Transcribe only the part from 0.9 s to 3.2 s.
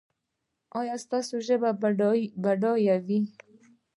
ستاسو ژبه به بډایه وي؟